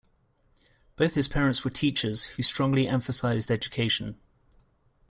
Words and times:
Both 0.95 1.13
his 1.13 1.27
parents 1.27 1.63
were 1.63 1.69
teachers; 1.69 2.23
who 2.31 2.41
strongly 2.41 2.87
emphasised 2.87 3.51
education. 3.51 4.19